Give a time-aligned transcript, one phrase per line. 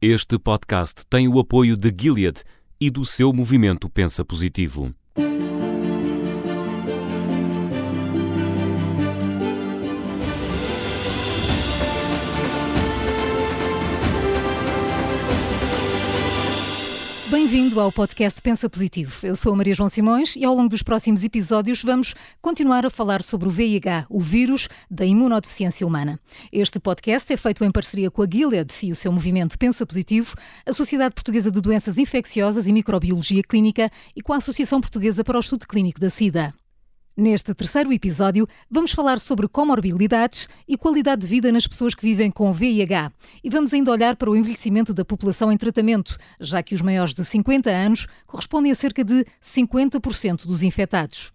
[0.00, 2.44] Este podcast tem o apoio de Gilead
[2.80, 4.94] e do seu movimento Pensa Positivo.
[17.50, 19.26] Bem-vindo ao podcast Pensa Positivo.
[19.26, 22.90] Eu sou a Maria João Simões e ao longo dos próximos episódios vamos continuar a
[22.90, 26.20] falar sobre o VIH, o vírus da imunodeficiência humana.
[26.52, 30.36] Este podcast é feito em parceria com a Gilead e o seu movimento Pensa Positivo,
[30.66, 35.38] a Sociedade Portuguesa de Doenças Infecciosas e Microbiologia Clínica e com a Associação Portuguesa para
[35.38, 36.52] o Estudo Clínico da SIDA.
[37.20, 42.30] Neste terceiro episódio, vamos falar sobre comorbilidades e qualidade de vida nas pessoas que vivem
[42.30, 43.10] com VIH.
[43.42, 47.16] E vamos ainda olhar para o envelhecimento da população em tratamento, já que os maiores
[47.16, 51.32] de 50 anos correspondem a cerca de 50% dos infectados.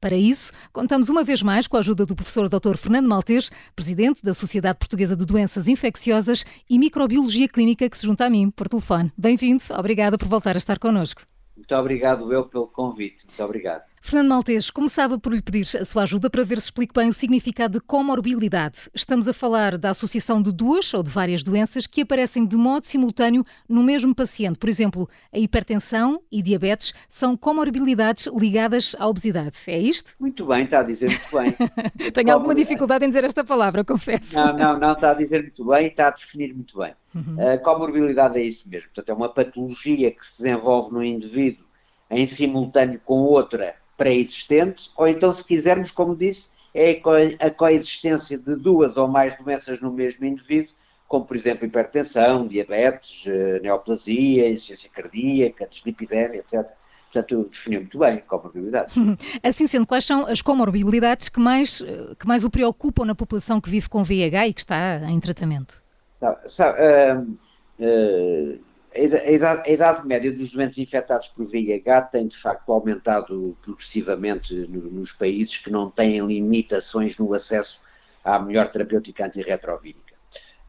[0.00, 2.76] Para isso, contamos uma vez mais com a ajuda do professor Dr.
[2.76, 8.26] Fernando Maltês, presidente da Sociedade Portuguesa de Doenças Infecciosas e Microbiologia Clínica, que se junta
[8.26, 9.12] a mim por telefone.
[9.16, 11.22] Bem-vindo, obrigada por voltar a estar connosco.
[11.56, 13.26] Muito obrigado eu pelo convite.
[13.28, 13.87] Muito obrigado.
[14.00, 17.12] Fernando Maltês, começava por lhe pedir a sua ajuda para ver se explico bem o
[17.12, 18.88] significado de comorbilidade.
[18.94, 22.84] Estamos a falar da associação de duas ou de várias doenças que aparecem de modo
[22.84, 24.58] simultâneo no mesmo paciente.
[24.58, 29.56] Por exemplo, a hipertensão e diabetes são comorbilidades ligadas à obesidade.
[29.66, 30.14] É isto?
[30.18, 31.56] Muito bem, está a dizer muito bem.
[32.12, 34.36] Tenho alguma dificuldade em dizer esta palavra, confesso.
[34.36, 36.94] Não, não, não, está a dizer muito bem e está a definir muito bem.
[37.14, 37.52] Uhum.
[37.54, 38.88] A comorbilidade é isso mesmo.
[38.88, 41.64] Portanto, é uma patologia que se desenvolve no indivíduo
[42.10, 47.02] em simultâneo com outra pré-existente, ou então, se quisermos, como disse, é
[47.40, 50.72] a coexistência de duas ou mais doenças no mesmo indivíduo,
[51.08, 56.66] como, por exemplo, hipertensão, diabetes, eh, neoplasia, insuficiência cardíaca, dislipidemia, etc.
[57.10, 58.94] Portanto, definiu muito bem comorbilidades.
[59.42, 61.82] Assim sendo, quais são as comorbilidades que mais,
[62.18, 65.82] que mais o preocupam na população que vive com VIH e que está em tratamento?
[66.20, 67.38] Não, sabe, uh,
[67.80, 68.60] uh,
[68.94, 74.54] a idade, a idade, média dos doentes infectados por VIH tem de facto aumentado progressivamente
[74.54, 77.82] nos países que não têm limitações no acesso
[78.24, 80.14] à melhor terapêutica antirretrovírica.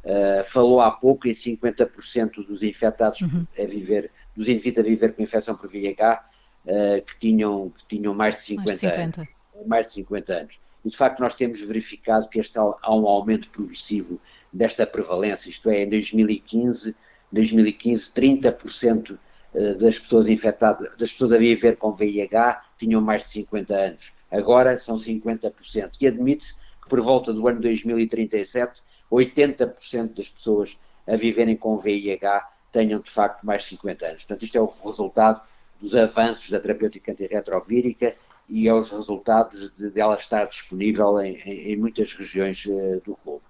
[0.04, 3.46] Uh, falou há pouco em 50% dos infectados uhum.
[3.58, 6.24] a viver, dos indivíduos a viver com infecção por VIH
[6.66, 9.22] uh, que, tinham, que tinham mais de 50, mais de 50.
[9.22, 9.30] anos.
[9.68, 10.60] Mais de 50 anos.
[10.86, 14.20] E de facto nós temos verificado que este, há um aumento progressivo
[14.52, 16.96] desta prevalência, isto é, em 2015
[17.32, 19.18] 2015, 30%
[19.54, 24.14] eh, das pessoas infectadas, das pessoas a viver com VIH tinham mais de 50 anos.
[24.32, 25.92] Agora são 50%.
[26.00, 28.82] E admite-se que por volta do ano 2037,
[29.12, 34.24] 80% das pessoas a viverem com VIH tenham de facto mais de 50 anos.
[34.24, 35.42] Portanto, isto é o resultado
[35.82, 38.16] dos avanços da terapêutica antirretrovírica
[38.48, 43.18] e é os resultados de, dela estar disponível em, em, em muitas regiões uh, do
[43.24, 43.42] globo.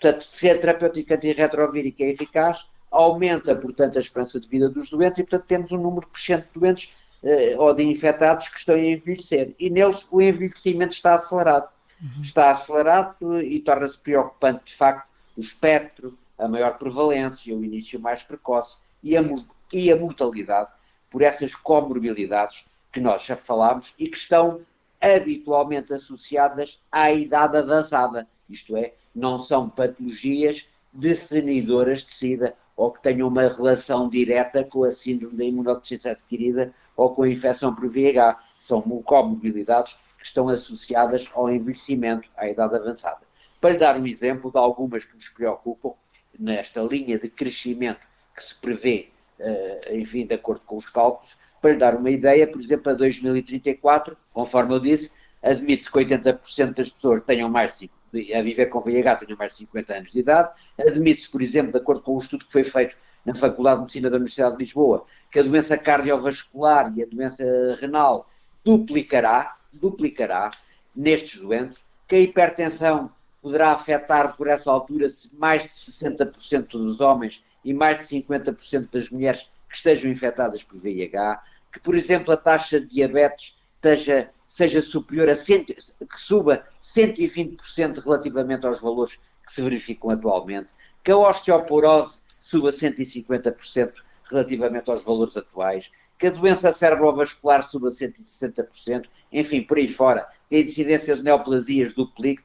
[0.00, 5.18] Portanto, se a terapêutica antirretrovírica é eficaz, aumenta, portanto, a esperança de vida dos doentes
[5.18, 8.78] e, portanto, temos um número crescente de doentes eh, ou de infectados que estão a
[8.78, 9.54] envelhecer.
[9.58, 11.68] E neles o envelhecimento está acelerado.
[12.00, 12.22] Uhum.
[12.22, 18.22] Está acelerado e torna-se preocupante, de facto, o espectro, a maior prevalência, o início mais
[18.22, 19.24] precoce e a,
[19.72, 20.70] e a mortalidade
[21.10, 24.60] por essas comorbilidades que nós já falámos e que estão
[25.00, 28.26] habitualmente associadas à idade avançada.
[28.48, 34.84] Isto é, não são patologias definidoras de SIDA ou que tenham uma relação direta com
[34.84, 38.38] a síndrome da imunodeficiência adquirida ou com a infecção por VIH.
[38.58, 43.20] São comorbidades que estão associadas ao envelhecimento, à idade avançada.
[43.60, 45.92] Para dar um exemplo de algumas que nos preocupam,
[46.38, 48.00] nesta linha de crescimento
[48.34, 49.08] que se prevê,
[49.40, 54.16] uh, enfim, de acordo com os cálculos, para dar uma ideia, por exemplo, a 2034,
[54.32, 55.10] conforme eu disse,
[55.42, 59.52] admite-se que 80% das pessoas tenham mais de 5 a viver com VIH tenham mais
[59.52, 60.50] de 50 anos de idade.
[60.78, 64.10] Admite-se, por exemplo, de acordo com o estudo que foi feito na Faculdade de Medicina
[64.10, 67.44] da Universidade de Lisboa, que a doença cardiovascular e a doença
[67.80, 68.30] renal
[68.64, 70.50] duplicará, duplicará
[70.94, 73.10] nestes doentes, que a hipertensão
[73.42, 79.10] poderá afetar por essa altura mais de 60% dos homens e mais de 50% das
[79.10, 81.40] mulheres que estejam infectadas por VIH,
[81.72, 88.02] que, por exemplo, a taxa de diabetes esteja seja superior a cento, que suba 120%
[88.02, 90.72] relativamente aos valores que se verificam atualmente,
[91.04, 93.92] que a osteoporose suba 150%
[94.30, 100.56] relativamente aos valores atuais, que a doença cerebrovascular suba 160%, enfim, por aí fora, que
[100.56, 102.42] a incidência de neoplasias duplique,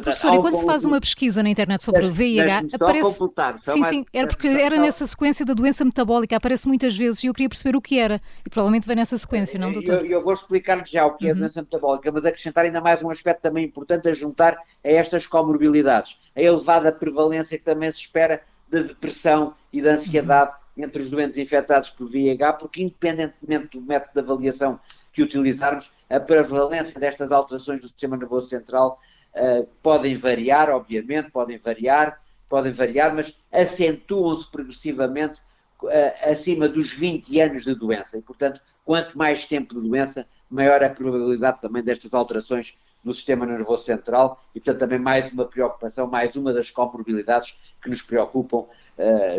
[0.00, 3.18] Professor, e quando se faz uma pesquisa na internet sobre o VIH, aparece.
[3.62, 3.94] Sim, mais...
[3.94, 7.48] sim, era porque era nessa sequência da doença metabólica, aparece muitas vezes e eu queria
[7.48, 8.20] perceber o que era.
[8.44, 10.04] E provavelmente vem nessa sequência, não, doutor?
[10.04, 11.40] Eu, eu vou explicar-lhe já o que é a uhum.
[11.40, 16.18] doença metabólica, mas acrescentar ainda mais um aspecto também importante a juntar a estas comorbilidades.
[16.36, 21.38] A elevada prevalência que também se espera de depressão e de ansiedade entre os doentes
[21.38, 24.80] infectados por VIH, porque independentemente do método de avaliação
[25.12, 29.00] que utilizarmos, a prevalência destas alterações do sistema nervoso central
[29.34, 35.40] uh, podem variar, obviamente, podem variar, podem variar, mas acentuam-se progressivamente
[35.82, 35.88] uh,
[36.30, 38.18] acima dos 20 anos de doença.
[38.18, 43.44] E, portanto, quanto mais tempo de doença, maior a probabilidade também destas alterações no sistema
[43.44, 48.58] nervoso central e, portanto, também mais uma preocupação, mais uma das comorbilidades que nos preocupam
[48.58, 48.68] uh,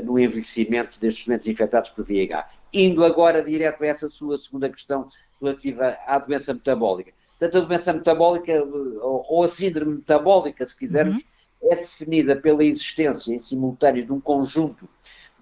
[0.03, 2.47] no envelhecimento destes doentes infectados por VIH.
[2.71, 5.09] Indo agora direto a essa sua segunda questão
[5.41, 7.11] relativa à doença metabólica.
[7.37, 8.63] Portanto, a doença metabólica,
[9.01, 11.71] ou a síndrome metabólica, se quisermos, uhum.
[11.71, 14.87] é definida pela existência em simultâneo de um conjunto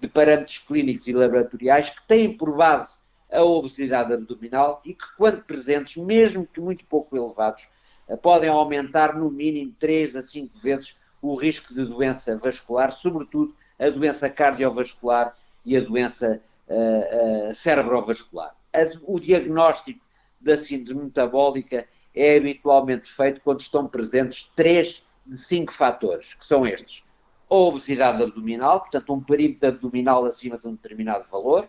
[0.00, 2.96] de parâmetros clínicos e laboratoriais que têm por base
[3.30, 7.68] a obesidade abdominal e que, quando presentes, mesmo que muito pouco elevados,
[8.08, 13.54] eh, podem aumentar no mínimo 3 a 5 vezes o risco de doença vascular, sobretudo
[13.78, 18.54] a doença cardiovascular e a doença uh, uh, cerebrovascular.
[19.02, 20.03] o diagnóstico
[20.44, 26.66] da síndrome metabólica é habitualmente feito quando estão presentes 3 de 5 fatores, que são
[26.66, 27.02] estes.
[27.50, 31.68] A obesidade abdominal, portanto um perímetro abdominal acima de um determinado valor,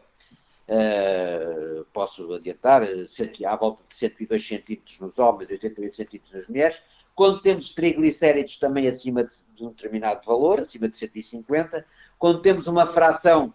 [0.67, 6.81] Uh, posso adiantar, à volta de 102 centímetros nos homens e 88 centímetros nas mulheres.
[7.13, 11.85] Quando temos triglicéridos também acima de, de, um determinado valor, acima de 150.
[12.17, 13.53] Quando temos uma fração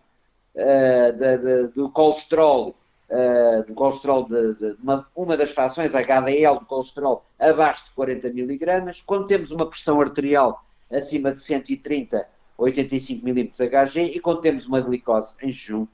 [0.54, 2.76] uh, do colesterol,
[3.10, 9.00] uh, do colesterol de, uma, uma, das frações, HDL do colesterol, abaixo de 40 miligramas.
[9.00, 12.26] Quando temos uma pressão arterial acima de 130,
[12.56, 14.00] 85 milímetros Hg.
[14.02, 15.86] E quando temos uma glicose em jejum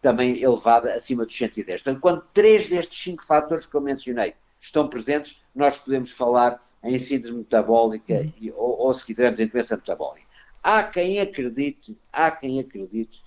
[0.00, 1.82] também elevada acima dos 110.
[1.82, 6.98] Portanto, quando três destes cinco fatores que eu mencionei estão presentes, nós podemos falar em
[6.98, 10.26] síndrome metabólica e, ou, ou, se quisermos, em doença metabólica.
[10.62, 13.22] Há quem acredite, há quem acredite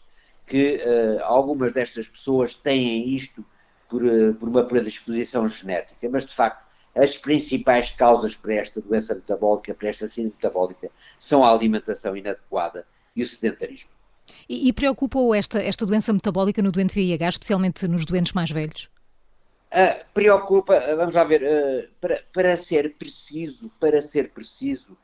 [0.48, 3.46] que uh, algumas destas pessoas têm isto
[3.90, 6.66] por, uh, por uma predisposição genética, mas de facto
[6.96, 10.90] as principais causas para esta doença metabólica, para esta síndrome metabólica,
[11.20, 13.92] são a alimentação inadequada e o sedentarismo.
[14.50, 18.90] E, e preocupa-o esta, esta doença metabólica no doente VIH, especialmente nos doentes mais velhos?
[19.72, 24.98] Uh, preocupa, vamos lá ver, uh, para, para ser preciso, para ser preciso,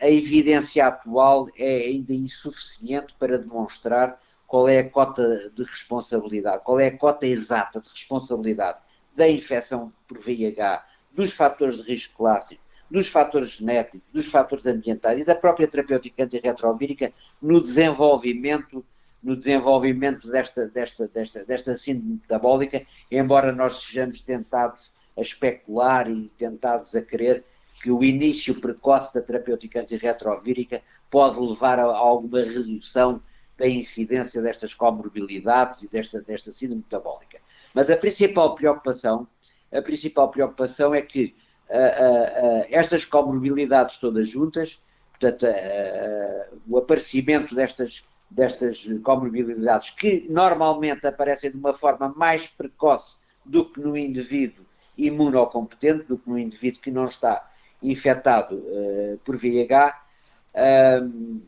[0.00, 6.80] a evidência atual é ainda insuficiente para demonstrar qual é a cota de responsabilidade, qual
[6.80, 8.78] é a cota exata de responsabilidade
[9.14, 15.20] da infecção por VIH, dos fatores de risco clássico, dos fatores genéticos, dos fatores ambientais
[15.20, 18.84] e da própria terapêutica antirretrovírica no desenvolvimento
[19.22, 26.28] no desenvolvimento desta, desta, desta, desta síndrome metabólica, embora nós sejamos tentados a especular e
[26.38, 27.44] tentados a crer
[27.82, 33.22] que o início precoce da terapêutica antirretrovírica pode levar a, alguma redução
[33.56, 37.38] da incidência destas comorbilidades e desta, desta síndrome metabólica.
[37.74, 39.26] Mas a principal preocupação,
[39.72, 41.34] a principal preocupação é que
[42.70, 45.46] estas comorbilidades todas juntas, portanto,
[46.66, 53.80] o aparecimento destas, destas comorbilidades que normalmente aparecem de uma forma mais precoce do que
[53.80, 54.64] no indivíduo
[54.96, 57.46] imunocompetente, do que no indivíduo que não está
[57.82, 60.00] infectado uh, por VIH,
[61.02, 61.40] um,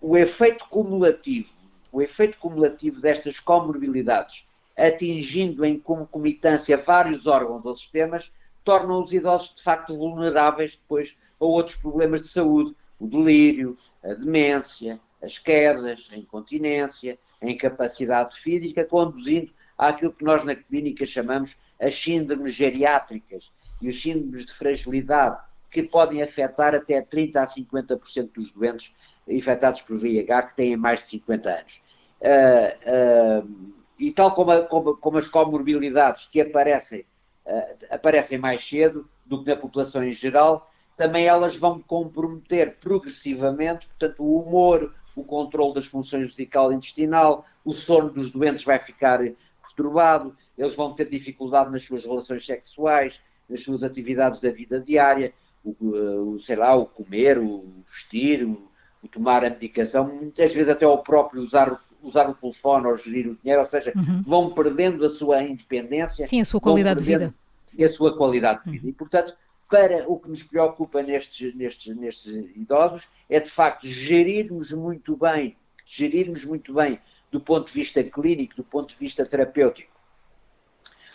[0.00, 1.50] o efeito cumulativo,
[1.92, 8.32] o efeito cumulativo destas comorbilidades atingindo em concomitância vários órgãos ou sistemas,
[8.64, 14.14] tornam os idosos de facto vulneráveis depois a outros problemas de saúde, o delírio, a
[14.14, 21.56] demência, as quedas, a incontinência, a incapacidade física, conduzindo àquilo que nós na clínica chamamos
[21.80, 23.50] as síndromes geriátricas
[23.82, 25.36] e os síndromes de fragilidade,
[25.70, 28.94] que podem afetar até 30% a 50% dos doentes
[29.26, 31.82] infectados por VIH que têm mais de 50 anos.
[32.20, 37.04] Uh, uh, e tal como, a, como, como as comorbilidades que aparecem
[37.46, 43.86] uh, aparecem mais cedo do que na população em geral, também elas vão comprometer progressivamente,
[43.86, 48.78] portanto, o humor, o controle das funções vesical e intestinal, o sono dos doentes vai
[48.78, 49.20] ficar
[49.62, 55.32] perturbado, eles vão ter dificuldade nas suas relações sexuais, nas suas atividades da vida diária,
[55.64, 58.68] o, o sei lá, o comer, o vestir, o,
[59.02, 63.28] o, tomar a medicação, muitas vezes até o próprio usar, usar o telefone ou gerir
[63.28, 64.22] o dinheiro, ou seja, uhum.
[64.22, 66.26] vão perdendo a sua independência.
[66.26, 67.34] Sim, a sua qualidade de vida.
[67.76, 68.84] E a sua qualidade de vida.
[68.84, 68.90] Uhum.
[68.90, 69.34] E, portanto,
[69.70, 75.56] para o que nos preocupa nestes, nestes, nestes idosos é, de facto, gerirmos muito bem,
[75.86, 76.98] gerirmos muito bem
[77.30, 79.90] do ponto de vista clínico, do ponto de vista terapêutico,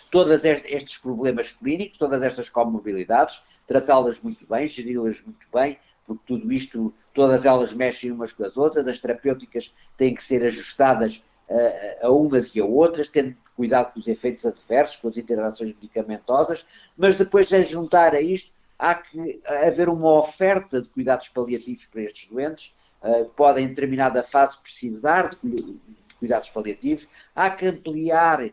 [0.10, 6.52] todos estes problemas clínicos, todas estas comorbilidades, tratá-las muito bem, geri-las muito bem, porque tudo
[6.52, 12.08] isto, todas elas mexem umas com as outras, as terapêuticas têm que ser ajustadas a,
[12.08, 16.66] a umas e a outras, tendo cuidado com os efeitos adversos, com as interações medicamentosas,
[16.96, 22.04] mas depois a juntar a isto, há que haver uma oferta de cuidados paliativos para
[22.04, 25.80] estes doentes, uh, podem em determinada fase precisar de
[26.20, 28.50] cuidados paliativos, há que ampliar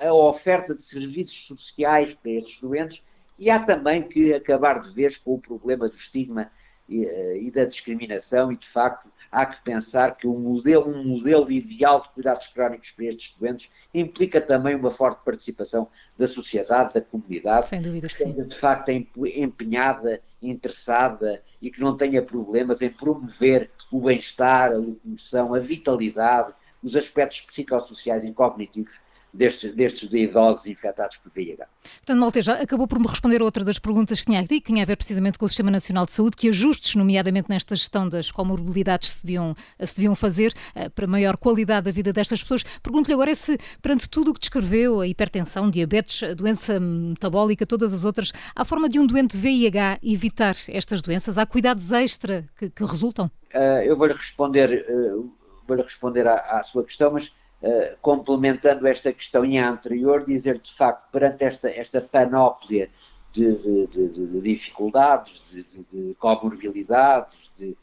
[0.00, 3.02] a, oferta de serviços sociais para estes doentes
[3.38, 6.50] e há também que acabar de vez com o problema do estigma
[6.88, 11.04] e, eh, e, da discriminação e, de facto, há que pensar que um modelo, um
[11.04, 16.94] modelo ideal de cuidados crónicos para estes doentes implica também uma forte participação da sociedade,
[16.94, 22.82] da comunidade, Sem dúvida que esteja, de facto, empenhada, interessada e que não tenha problemas
[22.82, 29.00] em promover o bem-estar, a locomoção, a vitalidade, os aspectos psicossociais e cognitivos
[29.32, 31.66] destes, destes idosos infectados por VIH.
[31.98, 34.72] Portanto, Malte, já acabou por me responder a outra das perguntas que tinha aqui, que
[34.72, 38.08] tinha a ver precisamente com o Sistema Nacional de Saúde, que ajustes, nomeadamente nesta gestão
[38.08, 42.62] das comorbilidades, se deviam, se deviam fazer uh, para maior qualidade da vida destas pessoas.
[42.82, 47.94] Pergunto-lhe agora se, perante tudo o que descreveu, a hipertensão, diabetes, a doença metabólica, todas
[47.94, 51.38] as outras, há forma de um doente VIH evitar estas doenças?
[51.38, 53.30] Há cuidados extra que, que resultam?
[53.54, 55.32] Uh, eu vou-lhe responder, uh,
[55.66, 57.32] vou responder à, à sua questão, mas
[57.62, 62.90] Uh, complementando esta questão e a anterior, dizer de facto, perante esta, esta panóplia
[63.32, 65.44] de, de, de, de dificuldades,
[65.92, 67.76] de, comorbilidades, de,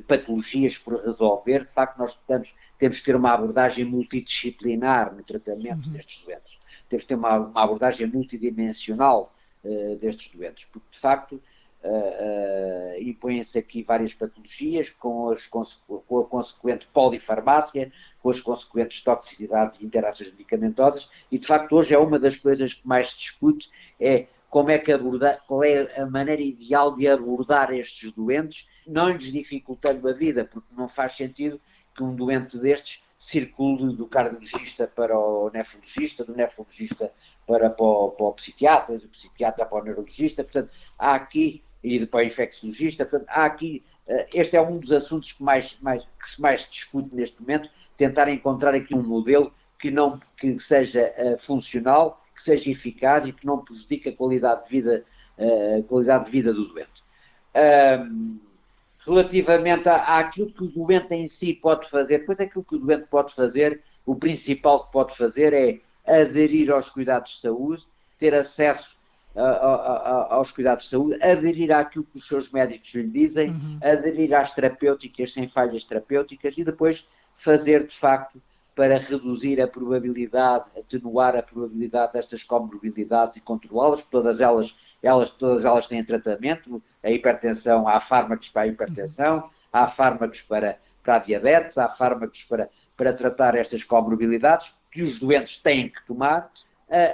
[0.00, 5.86] patologias por resolver, de facto nós temos, temos que ter uma abordagem multidisciplinar no tratamento
[5.86, 5.92] uhum.
[5.92, 6.58] destes doentes.
[6.88, 11.42] Temos que ter uma, uma abordagem multidimensional uh, destes doentes, porque de facto
[11.82, 17.90] Uh, uh, impõem-se aqui várias patologias com, as, com, a consequente polifarmácia,
[18.22, 22.74] com as consequentes toxicidades e interações medicamentosas, e de facto hoje é uma das coisas
[22.74, 27.08] que mais se discute, é como é que abordar, qual é a maneira ideal de
[27.08, 31.60] abordar estes doentes, não lhes dificultando a vida, porque não faz sentido
[31.94, 37.12] que um doente destes circule do cardiologista para o nefrologista, do nefrologista
[37.46, 41.98] para, para, o, para o psiquiatra, do psiquiatra para o neurologista, portanto, há aqui e
[41.98, 43.04] depois infecciologista.
[43.04, 46.68] Portanto, há aqui, uh, este é um dos assuntos que, mais, mais, que se mais
[46.68, 52.42] discute neste momento, tentar encontrar aqui um modelo que, não, que seja uh, funcional, que
[52.42, 55.04] seja eficaz e que não prejudique a qualidade de vida,
[55.38, 57.02] uh, qualidade de vida do doente.
[57.54, 58.38] Um,
[59.04, 63.34] relativamente àquilo que o doente em si pode fazer, pois aquilo que o doente pode
[63.34, 67.84] fazer, o principal que pode fazer é aderir aos cuidados de saúde,
[68.18, 68.98] ter acesso
[69.34, 73.78] aos cuidados de saúde, aderir àquilo que os seus médicos lhe dizem, uhum.
[73.82, 78.40] aderir às terapêuticas sem falhas terapêuticas e depois fazer de facto
[78.74, 85.64] para reduzir a probabilidade, atenuar a probabilidade destas comorbilidades e controlá-las, todas elas, elas, todas
[85.64, 91.18] elas têm tratamento, a hipertensão, há fármacos para a hipertensão, há fármacos para, para a
[91.18, 96.50] diabetes, há fármacos para, para tratar estas comorbilidades que os doentes têm que tomar,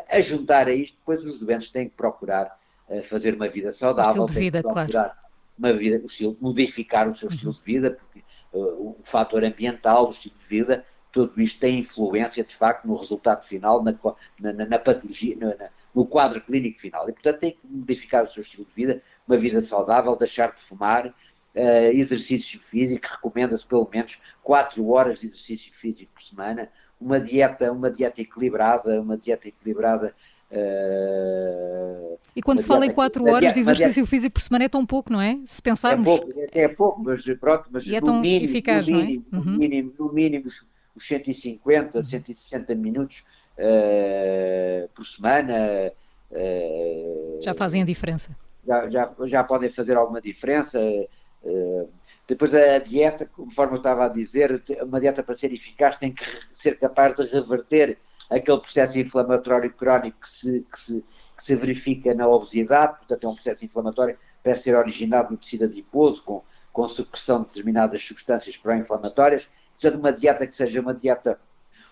[0.08, 2.58] a juntar a isto, depois os doentes têm que procurar
[3.04, 5.12] fazer uma vida saudável, um vida, têm que procurar claro.
[5.58, 7.58] uma vida, o estilo, modificar o seu estilo uhum.
[7.58, 12.44] de vida, porque uh, o fator ambiental, o estilo de vida, tudo isto tem influência,
[12.44, 13.94] de facto, no resultado final, na,
[14.38, 17.08] na, na patologia, na, no quadro clínico final.
[17.08, 20.60] E, portanto, tem que modificar o seu estilo de vida, uma vida saudável, deixar de
[20.60, 27.20] fumar, uh, exercício físico, recomenda-se pelo menos 4 horas de exercício físico por semana, uma
[27.20, 30.14] dieta, uma dieta equilibrada, uma dieta equilibrada.
[30.50, 34.64] Uh, e quando se fala em 4 horas dieta, de exercício dieta, físico por semana
[34.64, 35.38] é tão pouco, não é?
[35.44, 36.06] Se pensarmos.
[36.06, 39.38] É pouco, é, é pouco mas pronto, mas é tão mínimo, eficaz, no mínimo, não
[39.38, 39.42] é?
[39.42, 39.52] Uhum.
[39.52, 43.24] No mínimo, no mínimo os, os 150, 160 minutos
[43.58, 45.92] uh, por semana.
[46.30, 48.30] Uh, já fazem a diferença.
[48.66, 50.80] Já, já, já podem fazer alguma diferença.
[52.26, 56.24] Depois a dieta, conforme eu estava a dizer, uma dieta para ser eficaz tem que
[56.52, 61.04] ser capaz de reverter aquele processo inflamatório crónico que se, que se,
[61.36, 65.64] que se verifica na obesidade, portanto é um processo inflamatório deve ser originado no tecido
[65.64, 66.42] adiposo, com,
[66.72, 69.48] com de determinadas substâncias pró-inflamatórias,
[69.80, 71.40] portanto uma dieta que seja uma dieta,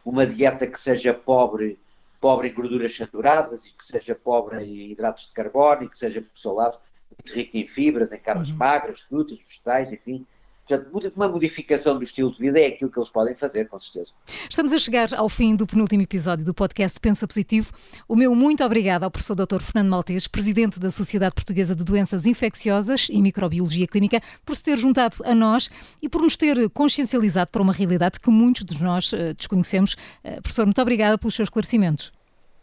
[0.05, 1.79] uma dieta que seja pobre,
[2.21, 6.21] pobre em gorduras saturadas e que seja pobre em hidratos de carbono e que seja,
[6.21, 6.79] por seu lado,
[7.19, 8.57] muito rico em fibras, em carnes uhum.
[8.57, 10.27] magras, frutas, vegetais, enfim.
[10.67, 14.13] Portanto, uma modificação do estilo de vida é aquilo que eles podem fazer, com certeza.
[14.49, 17.71] Estamos a chegar ao fim do penúltimo episódio do podcast Pensa Positivo.
[18.09, 19.61] O meu muito obrigado ao professor Dr.
[19.61, 24.79] Fernando Maltês, presidente da Sociedade Portuguesa de Doenças Infecciosas e Microbiologia Clínica, por se ter
[24.79, 25.69] juntado a nós
[26.01, 29.95] e por nos ter consciencializado para uma realidade que muitos de nós uh, desconhecemos.
[30.25, 32.11] Uh, professor, muito obrigada pelos seus esclarecimentos.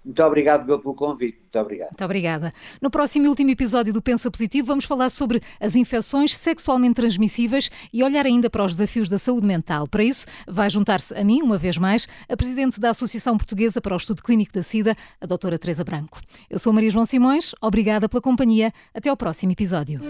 [0.03, 1.37] Muito obrigado pelo convite.
[1.39, 1.89] Muito obrigado.
[1.89, 2.53] Muito obrigada.
[2.81, 7.69] No próximo e último episódio do Pensa Positivo, vamos falar sobre as infecções sexualmente transmissíveis
[7.93, 9.87] e olhar ainda para os desafios da saúde mental.
[9.87, 13.93] Para isso, vai juntar-se a mim, uma vez mais, a Presidente da Associação Portuguesa para
[13.93, 16.19] o Estudo Clínico da SIDA, a doutora Teresa Branco.
[16.49, 18.73] Eu sou Maria João Simões, obrigada pela companhia.
[18.93, 20.01] Até ao próximo episódio.